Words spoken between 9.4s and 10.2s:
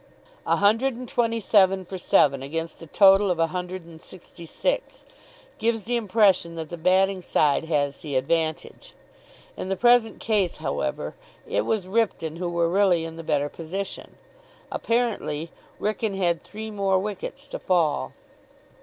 In the present